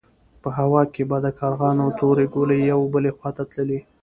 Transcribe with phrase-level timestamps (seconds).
[0.41, 3.79] په هوا کې به د کارغانو تورې ګلې يوې بلې خوا ته تللې.